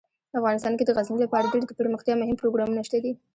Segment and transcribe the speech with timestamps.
[0.39, 3.11] افغانستان کې د غزني لپاره ډیر دپرمختیا مهم پروګرامونه شته دي.